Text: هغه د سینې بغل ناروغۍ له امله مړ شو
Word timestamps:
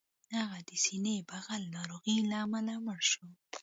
هغه 0.37 0.57
د 0.67 0.69
سینې 0.83 1.15
بغل 1.29 1.61
ناروغۍ 1.75 2.17
له 2.29 2.35
امله 2.45 2.73
مړ 2.85 2.99
شو 3.11 3.25